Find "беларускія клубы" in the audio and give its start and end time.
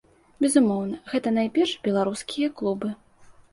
1.89-2.93